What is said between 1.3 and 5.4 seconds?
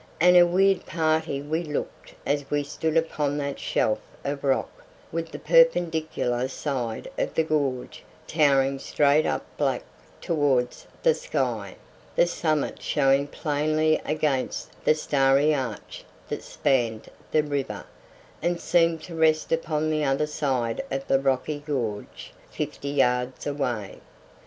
we looked as we stood upon that shelf of rock, with the